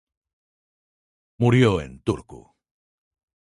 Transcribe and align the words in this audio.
Murió 1.37 1.79
en 1.79 2.01
Turku. 2.03 2.43